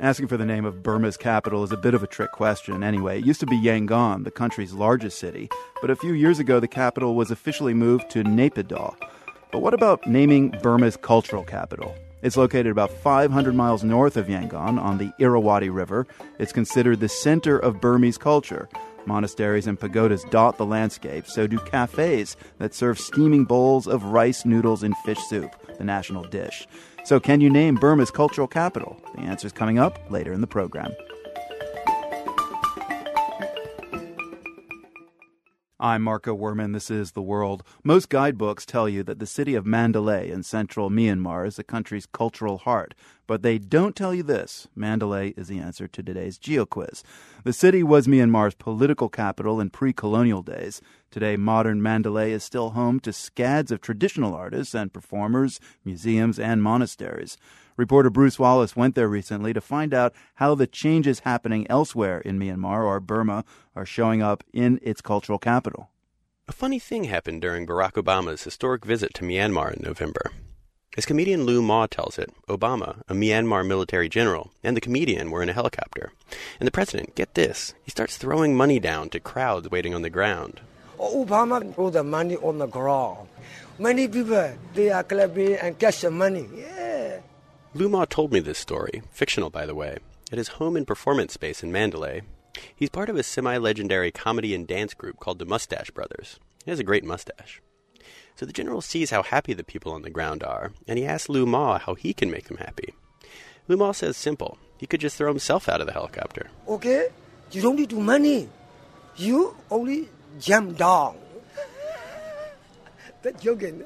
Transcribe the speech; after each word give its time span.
Asking 0.00 0.28
for 0.28 0.38
the 0.38 0.46
name 0.46 0.64
of 0.64 0.82
Burma's 0.82 1.18
capital 1.18 1.62
is 1.62 1.72
a 1.72 1.76
bit 1.76 1.92
of 1.92 2.02
a 2.02 2.06
trick 2.06 2.32
question 2.32 2.82
anyway. 2.82 3.18
It 3.18 3.26
used 3.26 3.40
to 3.40 3.46
be 3.46 3.60
Yangon, 3.60 4.24
the 4.24 4.30
country's 4.30 4.72
largest 4.72 5.18
city, 5.18 5.50
but 5.82 5.90
a 5.90 5.96
few 5.96 6.14
years 6.14 6.38
ago 6.38 6.58
the 6.58 6.66
capital 6.66 7.14
was 7.14 7.30
officially 7.30 7.74
moved 7.74 8.08
to 8.12 8.24
Naypyidaw. 8.24 8.96
But 9.52 9.58
what 9.58 9.74
about 9.74 10.06
naming 10.06 10.52
Burma's 10.62 10.96
cultural 10.96 11.44
capital? 11.44 11.94
It's 12.22 12.38
located 12.38 12.68
about 12.68 12.90
500 12.90 13.54
miles 13.54 13.84
north 13.84 14.16
of 14.16 14.28
Yangon 14.28 14.80
on 14.80 14.96
the 14.96 15.12
Irrawaddy 15.18 15.68
River. 15.68 16.06
It's 16.38 16.52
considered 16.52 17.00
the 17.00 17.08
center 17.08 17.58
of 17.58 17.82
Burmese 17.82 18.16
culture. 18.16 18.70
Monasteries 19.06 19.66
and 19.66 19.78
pagodas 19.78 20.24
dot 20.30 20.56
the 20.58 20.66
landscape, 20.66 21.26
so 21.26 21.46
do 21.46 21.58
cafes 21.58 22.36
that 22.58 22.74
serve 22.74 22.98
steaming 22.98 23.44
bowls 23.44 23.86
of 23.86 24.04
rice 24.04 24.44
noodles 24.44 24.82
and 24.82 24.96
fish 24.98 25.20
soup, 25.28 25.54
the 25.78 25.84
national 25.84 26.24
dish. 26.24 26.66
So, 27.04 27.18
can 27.18 27.40
you 27.40 27.50
name 27.50 27.76
Burma's 27.76 28.10
cultural 28.10 28.46
capital? 28.46 29.00
The 29.14 29.22
answer 29.22 29.46
is 29.46 29.52
coming 29.52 29.78
up 29.78 29.98
later 30.10 30.32
in 30.32 30.40
the 30.40 30.46
program. 30.46 30.92
I'm 35.82 36.02
Marco 36.02 36.36
Werman. 36.36 36.74
This 36.74 36.90
is 36.90 37.12
The 37.12 37.22
World. 37.22 37.62
Most 37.82 38.10
guidebooks 38.10 38.66
tell 38.66 38.86
you 38.86 39.02
that 39.04 39.18
the 39.18 39.24
city 39.24 39.54
of 39.54 39.64
Mandalay 39.64 40.30
in 40.30 40.42
central 40.42 40.90
Myanmar 40.90 41.46
is 41.46 41.56
the 41.56 41.64
country's 41.64 42.04
cultural 42.04 42.58
heart. 42.58 42.94
But 43.26 43.40
they 43.40 43.56
don't 43.56 43.96
tell 43.96 44.14
you 44.14 44.22
this 44.22 44.68
Mandalay 44.76 45.30
is 45.38 45.48
the 45.48 45.58
answer 45.58 45.88
to 45.88 46.02
today's 46.02 46.38
GeoQuiz. 46.38 47.02
The 47.44 47.54
city 47.54 47.82
was 47.82 48.06
Myanmar's 48.06 48.54
political 48.54 49.08
capital 49.08 49.58
in 49.58 49.70
pre 49.70 49.94
colonial 49.94 50.42
days. 50.42 50.82
Today, 51.10 51.36
modern 51.36 51.82
Mandalay 51.82 52.30
is 52.30 52.44
still 52.44 52.70
home 52.70 53.00
to 53.00 53.12
scads 53.12 53.72
of 53.72 53.80
traditional 53.80 54.32
artists 54.32 54.74
and 54.74 54.92
performers, 54.92 55.58
museums, 55.84 56.38
and 56.38 56.62
monasteries. 56.62 57.36
Reporter 57.76 58.10
Bruce 58.10 58.38
Wallace 58.38 58.76
went 58.76 58.94
there 58.94 59.08
recently 59.08 59.52
to 59.52 59.60
find 59.60 59.92
out 59.92 60.14
how 60.34 60.54
the 60.54 60.68
changes 60.68 61.20
happening 61.20 61.66
elsewhere 61.68 62.20
in 62.20 62.38
Myanmar 62.38 62.84
or 62.84 63.00
Burma 63.00 63.44
are 63.74 63.84
showing 63.84 64.22
up 64.22 64.44
in 64.52 64.78
its 64.82 65.00
cultural 65.00 65.40
capital. 65.40 65.90
A 66.46 66.52
funny 66.52 66.78
thing 66.78 67.04
happened 67.04 67.42
during 67.42 67.66
Barack 67.66 67.94
Obama's 67.94 68.44
historic 68.44 68.84
visit 68.84 69.12
to 69.14 69.24
Myanmar 69.24 69.76
in 69.76 69.82
November. 69.82 70.30
As 70.96 71.06
comedian 71.06 71.44
Lu 71.44 71.60
Maw 71.60 71.86
tells 71.86 72.18
it, 72.18 72.30
Obama, 72.48 73.02
a 73.08 73.14
Myanmar 73.14 73.66
military 73.66 74.08
general, 74.08 74.52
and 74.62 74.76
the 74.76 74.80
comedian 74.80 75.30
were 75.32 75.42
in 75.42 75.48
a 75.48 75.54
helicopter. 75.54 76.12
And 76.60 76.66
the 76.68 76.72
president, 76.72 77.16
get 77.16 77.34
this, 77.34 77.74
he 77.82 77.90
starts 77.90 78.16
throwing 78.16 78.56
money 78.56 78.78
down 78.78 79.08
to 79.10 79.18
crowds 79.18 79.70
waiting 79.70 79.94
on 79.94 80.02
the 80.02 80.10
ground. 80.10 80.60
Obama 81.00 81.74
threw 81.74 81.90
the 81.90 82.04
money 82.04 82.36
on 82.36 82.58
the 82.58 82.66
ground. 82.66 83.28
Many 83.78 84.08
people, 84.08 84.52
they 84.74 84.90
are 84.90 85.02
clapping 85.02 85.54
and 85.54 85.78
catch 85.78 86.02
the 86.02 86.10
money. 86.10 86.46
Yeah. 86.54 87.20
Lu 87.72 87.88
Maw 87.88 88.04
told 88.04 88.32
me 88.32 88.40
this 88.40 88.58
story, 88.58 89.02
fictional 89.10 89.48
by 89.48 89.64
the 89.64 89.74
way, 89.74 89.98
at 90.30 90.38
his 90.38 90.48
home 90.48 90.76
and 90.76 90.86
performance 90.86 91.32
space 91.32 91.62
in 91.62 91.72
Mandalay. 91.72 92.22
He's 92.76 92.90
part 92.90 93.08
of 93.08 93.16
a 93.16 93.22
semi 93.22 93.56
legendary 93.56 94.10
comedy 94.10 94.54
and 94.54 94.66
dance 94.66 94.92
group 94.92 95.18
called 95.18 95.38
the 95.38 95.46
Mustache 95.46 95.90
Brothers. 95.90 96.38
He 96.64 96.70
has 96.70 96.80
a 96.80 96.84
great 96.84 97.04
mustache. 97.04 97.62
So 98.36 98.44
the 98.44 98.52
general 98.52 98.80
sees 98.80 99.10
how 99.10 99.22
happy 99.22 99.54
the 99.54 99.64
people 99.64 99.92
on 99.92 100.02
the 100.02 100.10
ground 100.10 100.42
are, 100.42 100.72
and 100.86 100.98
he 100.98 101.06
asks 101.06 101.28
Lu 101.28 101.46
Maw 101.46 101.78
how 101.78 101.94
he 101.94 102.12
can 102.12 102.30
make 102.30 102.48
them 102.48 102.58
happy. 102.58 102.94
Lu 103.68 103.76
Maw 103.76 103.92
says 103.92 104.16
simple. 104.16 104.58
He 104.78 104.86
could 104.86 105.00
just 105.00 105.16
throw 105.16 105.28
himself 105.28 105.68
out 105.68 105.80
of 105.80 105.86
the 105.86 105.92
helicopter. 105.92 106.50
Okay, 106.68 107.08
you 107.52 107.62
don't 107.62 107.76
need 107.76 107.90
to 107.90 108.00
money. 108.00 108.48
You 109.16 109.54
only 109.70 110.08
jump 110.38 110.76
dong. 110.76 111.18
That's 113.22 113.42
joking. 113.42 113.84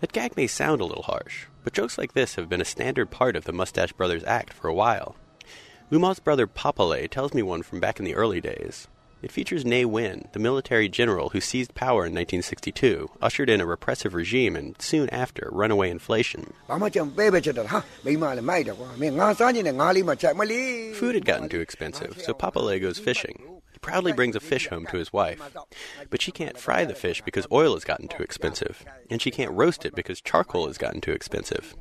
That 0.00 0.12
gag 0.12 0.36
may 0.36 0.46
sound 0.46 0.80
a 0.80 0.84
little 0.84 1.04
harsh, 1.04 1.46
but 1.62 1.72
jokes 1.72 1.96
like 1.96 2.12
this 2.12 2.34
have 2.34 2.48
been 2.48 2.60
a 2.60 2.66
standard 2.66 3.10
part 3.10 3.36
of 3.36 3.44
the 3.44 3.52
Mustache 3.52 3.92
Brothers 3.92 4.24
act 4.24 4.52
for 4.52 4.68
a 4.68 4.74
while. 4.74 5.16
Lu 5.90 6.14
brother 6.24 6.46
Par 6.46 6.72
Par 6.72 6.86
Lay 6.86 7.06
tells 7.06 7.34
me 7.34 7.42
one 7.42 7.62
from 7.62 7.78
back 7.80 7.98
in 7.98 8.04
the 8.04 8.14
early 8.14 8.40
days. 8.40 8.88
It 9.22 9.30
features 9.30 9.64
Ne 9.64 9.84
Win, 9.84 10.26
the 10.32 10.40
military 10.40 10.88
general 10.88 11.28
who 11.28 11.40
seized 11.40 11.74
power 11.74 12.00
in 12.06 12.12
1962, 12.12 13.08
ushered 13.22 13.48
in 13.48 13.60
a 13.60 13.66
repressive 13.66 14.14
regime, 14.14 14.56
and 14.56 14.74
soon 14.82 15.08
after, 15.10 15.48
runaway 15.52 15.90
inflation. 15.90 16.52
Food 20.94 21.14
had 21.14 21.24
gotten 21.24 21.48
too 21.48 21.60
expensive, 21.60 22.20
so 22.20 22.34
Par 22.34 22.50
Par 22.50 22.64
Lay 22.64 22.80
goes 22.80 22.98
fishing. 22.98 23.51
He 23.82 23.90
proudly 23.90 24.12
brings 24.12 24.36
a 24.36 24.40
fish 24.40 24.68
home 24.68 24.86
to 24.86 24.96
his 24.96 25.12
wife. 25.12 25.40
But 26.08 26.22
she 26.22 26.30
can't 26.30 26.56
fry 26.56 26.84
the 26.84 26.94
fish 26.94 27.20
because 27.20 27.48
oil 27.50 27.74
has 27.74 27.82
gotten 27.82 28.06
too 28.06 28.22
expensive, 28.22 28.84
and 29.10 29.20
she 29.20 29.32
can't 29.32 29.50
roast 29.50 29.84
it 29.84 29.96
because 29.96 30.20
charcoal 30.20 30.68
has 30.68 30.78
gotten 30.78 31.00
too 31.00 31.10
expensive. 31.10 31.74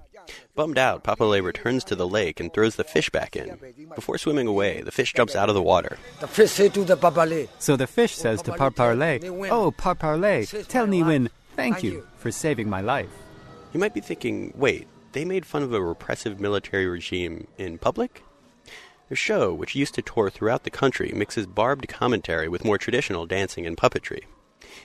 Bummed 0.56 0.80
out, 0.80 1.04
Par 1.04 1.16
Par 1.16 1.28
Lay 1.28 1.42
returns 1.42 1.84
to 1.84 1.96
the 1.96 2.08
lake 2.08 2.40
and 2.40 2.52
throws 2.52 2.76
the 2.76 2.84
fish 2.84 3.12
back 3.12 3.36
in. 3.36 3.56
Before 3.94 4.18
swimming 4.18 4.48
away, 4.48 4.82
the 4.82 4.92
fish 4.92 5.14
jumps 5.14 5.36
out 5.36 5.50
of 5.50 5.54
the 5.54 5.62
water. 5.62 6.00
The 6.20 6.28
fish 6.28 6.50
say 6.50 6.70
to 6.70 6.84
the 6.84 6.98
Par 6.98 7.12
Par 7.12 7.28
Lay. 7.28 7.50
So 7.60 7.76
the 7.76 7.86
fish 7.88 8.16
says 8.16 8.42
to 8.44 8.54
Par 8.54 8.72
Par 8.72 8.96
Lay, 8.96 9.20
Oh, 9.52 9.70
Par 9.70 9.94
Par 9.94 10.18
Lay, 10.18 10.46
tell 10.46 10.88
Ne 10.88 11.04
Win, 11.04 11.30
thank 11.56 11.84
you 11.84 12.08
for 12.18 12.32
saving 12.32 12.68
my 12.68 12.82
life. 12.82 13.10
You 13.74 13.80
might 13.80 13.94
be 13.94 14.02
thinking, 14.02 14.54
wait, 14.56 14.88
they 15.12 15.24
made 15.24 15.46
fun 15.46 15.62
of 15.62 15.72
a 15.72 15.82
repressive 15.82 16.40
military 16.40 16.88
regime 16.88 17.48
in 17.60 17.78
public? 17.78 18.24
Their 19.12 19.18
show, 19.18 19.54
which 19.54 19.76
used 19.76 19.96
to 19.96 20.02
tour 20.02 20.30
throughout 20.30 20.64
the 20.64 20.70
country, 20.70 21.12
mixes 21.14 21.46
barbed 21.46 21.86
commentary 21.90 22.48
with 22.48 22.64
more 22.64 22.78
traditional 22.78 23.26
dancing 23.26 23.68
and 23.68 23.76
puppetry. 23.76 24.22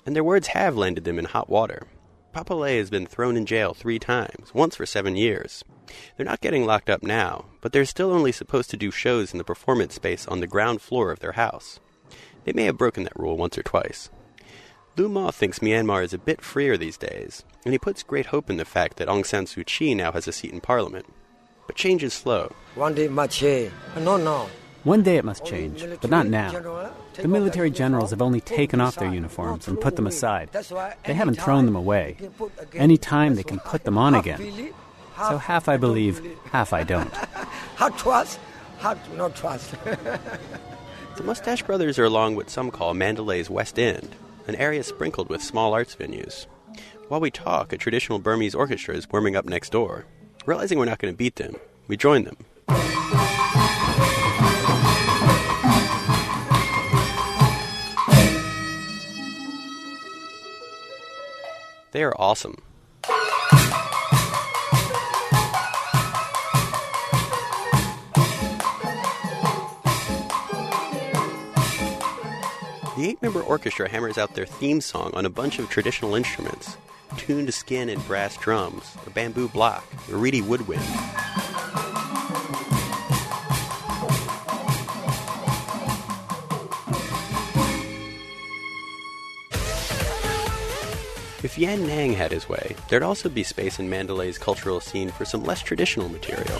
And 0.04 0.16
their 0.16 0.24
words 0.24 0.48
have 0.48 0.76
landed 0.76 1.04
them 1.04 1.20
in 1.20 1.26
hot 1.26 1.48
water. 1.48 1.86
Par 2.32 2.42
Par 2.42 2.56
Lay 2.56 2.78
has 2.78 2.90
been 2.90 3.06
thrown 3.06 3.36
in 3.36 3.46
jail 3.46 3.72
three 3.72 4.00
times, 4.00 4.52
once 4.52 4.74
for 4.74 4.84
seven 4.84 5.14
years. 5.14 5.62
They're 6.16 6.26
not 6.26 6.40
getting 6.40 6.66
locked 6.66 6.90
up 6.90 7.04
now, 7.04 7.44
but 7.60 7.70
they're 7.70 7.84
still 7.84 8.10
only 8.10 8.32
supposed 8.32 8.68
to 8.70 8.76
do 8.76 8.90
shows 8.90 9.30
in 9.30 9.38
the 9.38 9.44
performance 9.44 9.94
space 9.94 10.26
on 10.26 10.40
the 10.40 10.48
ground 10.48 10.82
floor 10.82 11.12
of 11.12 11.20
their 11.20 11.38
house. 11.38 11.78
They 12.42 12.52
may 12.52 12.64
have 12.64 12.76
broken 12.76 13.04
that 13.04 13.16
rule 13.16 13.36
once 13.36 13.56
or 13.56 13.62
twice. 13.62 14.10
Lu 14.96 15.08
Maw 15.08 15.30
thinks 15.30 15.60
Myanmar 15.60 16.02
is 16.02 16.12
a 16.12 16.18
bit 16.18 16.42
freer 16.42 16.76
these 16.76 16.98
days, 16.98 17.44
and 17.64 17.72
he 17.72 17.78
puts 17.78 18.02
great 18.02 18.26
hope 18.26 18.50
in 18.50 18.56
the 18.56 18.64
fact 18.64 18.96
that 18.96 19.06
Aung 19.06 19.24
San 19.24 19.44
Suu 19.44 19.64
Kyi 19.64 19.94
now 19.94 20.10
has 20.10 20.26
a 20.26 20.32
seat 20.32 20.52
in 20.52 20.60
parliament. 20.60 21.06
But 21.66 21.76
change 21.76 22.02
is 22.02 22.14
slow. 22.14 22.52
One 22.74 22.94
day 22.94 23.06
it 23.06 23.12
must 23.12 23.32
change. 23.32 23.72
No, 23.96 24.16
no. 24.16 24.48
One 24.84 25.02
day 25.02 25.16
it 25.16 25.24
must 25.24 25.44
change, 25.44 25.84
but 26.00 26.10
not 26.10 26.28
now. 26.28 26.92
The 27.14 27.26
military 27.26 27.70
generals 27.70 28.10
have 28.10 28.22
only 28.22 28.40
taken 28.40 28.80
off 28.80 28.94
their 28.94 29.12
uniforms 29.12 29.66
and 29.66 29.80
put 29.80 29.96
them 29.96 30.06
aside. 30.06 30.50
They 31.04 31.14
haven't 31.14 31.40
thrown 31.40 31.66
them 31.66 31.74
away. 31.74 32.16
Any 32.72 32.96
time 32.96 33.34
they 33.34 33.42
can 33.42 33.58
put 33.58 33.82
them 33.82 33.98
on 33.98 34.14
again. 34.14 34.72
So 35.16 35.38
half 35.38 35.68
I 35.68 35.76
believe, 35.76 36.24
half 36.52 36.72
I 36.72 36.84
don't. 36.84 37.12
Half 37.76 37.98
trust, 37.98 38.38
half 38.78 39.12
not 39.14 39.34
trust. 39.34 39.74
the 39.84 41.22
Mustache 41.24 41.62
Brothers 41.62 41.98
are 41.98 42.04
along 42.04 42.36
what 42.36 42.48
some 42.48 42.70
call 42.70 42.94
Mandalay's 42.94 43.50
West 43.50 43.78
End, 43.78 44.14
an 44.46 44.54
area 44.56 44.82
sprinkled 44.82 45.28
with 45.28 45.42
small 45.42 45.74
arts 45.74 45.96
venues. 45.96 46.46
While 47.08 47.20
we 47.20 47.30
talk, 47.30 47.72
a 47.72 47.78
traditional 47.78 48.18
Burmese 48.18 48.54
orchestra 48.54 48.94
is 48.94 49.10
warming 49.10 49.36
up 49.36 49.44
next 49.44 49.72
door. 49.72 50.06
Realizing 50.46 50.78
we're 50.78 50.84
not 50.84 51.00
going 51.00 51.12
to 51.12 51.18
beat 51.18 51.34
them, 51.34 51.56
we 51.88 51.96
join 51.96 52.22
them. 52.22 52.36
They 61.90 62.04
are 62.04 62.14
awesome. 62.16 62.62
The 72.94 73.08
eight 73.08 73.20
member 73.20 73.42
orchestra 73.42 73.88
hammers 73.88 74.16
out 74.16 74.34
their 74.36 74.46
theme 74.46 74.80
song 74.80 75.10
on 75.14 75.26
a 75.26 75.30
bunch 75.30 75.58
of 75.58 75.68
traditional 75.68 76.14
instruments 76.14 76.76
tuned 77.16 77.46
to 77.46 77.52
skin 77.52 77.88
and 77.88 78.04
brass 78.06 78.36
drums, 78.36 78.96
a 79.06 79.10
bamboo 79.10 79.48
block, 79.48 79.84
a 80.10 80.16
reedy 80.16 80.42
woodwind. 80.42 80.82
If 91.42 91.56
Yan 91.58 91.86
Nang 91.86 92.12
had 92.12 92.32
his 92.32 92.48
way, 92.48 92.74
there'd 92.88 93.02
also 93.02 93.28
be 93.28 93.42
space 93.42 93.78
in 93.78 93.88
Mandalay's 93.88 94.36
cultural 94.36 94.80
scene 94.80 95.10
for 95.10 95.24
some 95.24 95.44
less 95.44 95.62
traditional 95.62 96.08
material. 96.08 96.58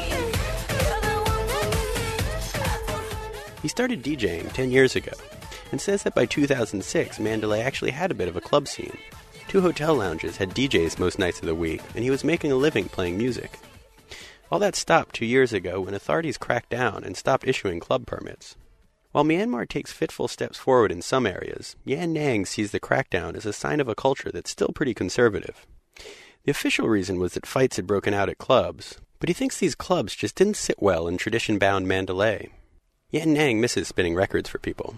He 3.63 3.69
started 3.69 4.05
DJing 4.05 4.53
10 4.53 4.71
years 4.71 4.95
ago 4.95 5.13
and 5.73 5.81
says 5.81 6.05
that 6.05 6.15
by 6.15 6.25
2006, 6.25 7.19
Mandalay 7.19 7.63
actually 7.63 7.91
had 7.91 8.11
a 8.13 8.15
bit 8.15 8.29
of 8.29 8.37
a 8.37 8.41
club 8.41 8.69
scene. 8.69 8.97
Two 9.49 9.61
hotel 9.61 9.95
lounges 9.95 10.37
had 10.37 10.51
DJs 10.51 10.99
most 10.99 11.19
nights 11.19 11.39
of 11.39 11.47
the 11.47 11.55
week, 11.55 11.81
and 11.95 12.03
he 12.03 12.11
was 12.11 12.25
making 12.25 12.51
a 12.51 12.57
living 12.57 12.89
playing 12.89 13.17
music. 13.17 13.59
All 14.51 14.59
that 14.59 14.77
stopped 14.77 15.15
two 15.15 15.27
years 15.27 15.53
ago 15.53 15.81
when 15.81 15.95
authorities 15.95 16.37
cracked 16.37 16.71
down 16.71 17.05
and 17.05 17.17
stopped 17.17 17.47
issuing 17.47 17.81
club 17.81 18.07
permits. 18.07 18.57
While 19.13 19.25
Myanmar 19.25 19.69
takes 19.69 19.93
fitful 19.93 20.29
steps 20.29 20.59
forward 20.59 20.93
in 20.93 21.01
some 21.01 21.27
areas, 21.27 21.77
Yan 21.85 22.13
Nang 22.13 22.45
sees 22.45 22.71
the 22.71 22.81
crackdown 22.81 23.37
as 23.37 23.47
a 23.47 23.53
sign 23.53 23.81
of 23.81 23.89
a 23.89 23.95
culture 23.95 24.31
that's 24.31 24.51
still 24.51 24.69
pretty 24.75 24.95
conservative. 24.95 25.67
The 26.45 26.51
official 26.51 26.89
reason 26.89 27.19
was 27.19 27.35
that 27.35 27.47
fights 27.47 27.77
had 27.77 27.87
broken 27.87 28.15
out 28.15 28.29
at 28.29 28.39
clubs, 28.39 28.99
But 29.19 29.31
he 29.31 29.35
thinks 29.35 29.59
these 29.59 29.75
clubs 29.75 30.15
just 30.15 30.35
didn't 30.35 30.57
sit 30.57 30.83
well 30.83 31.09
in 31.09 31.17
tradition 31.17 31.59
bound 31.59 31.89
Mandalay. 31.89 32.51
Yan 33.11 33.33
Nang 33.33 33.61
misses 33.61 33.89
spinning 33.89 34.15
records 34.15 34.49
for 34.49 34.59
people. 34.59 34.97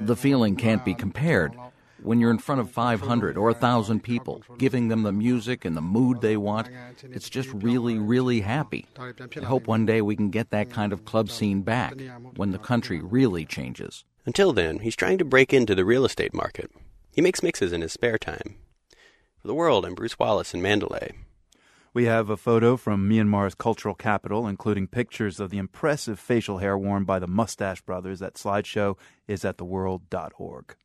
The 0.00 0.16
feeling 0.16 0.56
can't 0.56 0.82
be 0.82 0.94
compared. 0.94 1.54
When 2.02 2.18
you're 2.18 2.30
in 2.30 2.38
front 2.38 2.62
of 2.62 2.70
500 2.70 3.36
or 3.36 3.50
1,000 3.50 4.02
people, 4.02 4.42
giving 4.56 4.88
them 4.88 5.02
the 5.02 5.12
music 5.12 5.66
and 5.66 5.76
the 5.76 5.82
mood 5.82 6.22
they 6.22 6.38
want, 6.38 6.70
it's 7.02 7.28
just 7.28 7.52
really, 7.52 7.98
really 7.98 8.40
happy. 8.40 8.86
I 8.98 9.44
hope 9.44 9.66
one 9.66 9.84
day 9.84 10.00
we 10.00 10.16
can 10.16 10.30
get 10.30 10.48
that 10.48 10.70
kind 10.70 10.94
of 10.94 11.04
club 11.04 11.30
scene 11.30 11.60
back 11.60 12.00
when 12.36 12.52
the 12.52 12.58
country 12.58 13.00
really 13.00 13.44
changes. 13.44 14.04
Until 14.24 14.54
then, 14.54 14.78
he's 14.78 14.96
trying 14.96 15.18
to 15.18 15.26
break 15.26 15.52
into 15.52 15.74
the 15.74 15.84
real 15.84 16.06
estate 16.06 16.32
market. 16.32 16.70
He 17.12 17.20
makes 17.20 17.42
mixes 17.42 17.72
in 17.72 17.82
his 17.82 17.92
spare 17.92 18.16
time. 18.16 18.56
For 19.42 19.48
the 19.48 19.54
world, 19.54 19.84
I'm 19.84 19.94
Bruce 19.94 20.18
Wallace 20.18 20.54
in 20.54 20.62
Mandalay. 20.62 21.12
We 21.94 22.04
have 22.04 22.28
a 22.28 22.36
photo 22.36 22.76
from 22.76 23.08
Myanmar's 23.08 23.54
cultural 23.54 23.94
capital, 23.94 24.46
including 24.46 24.88
pictures 24.88 25.40
of 25.40 25.50
the 25.50 25.58
impressive 25.58 26.20
facial 26.20 26.58
hair 26.58 26.76
worn 26.76 27.04
by 27.04 27.18
the 27.18 27.26
Mustache 27.26 27.80
Brothers. 27.80 28.20
That 28.20 28.34
slideshow 28.34 28.96
is 29.26 29.44
at 29.44 29.56
theworld.org. 29.56 30.76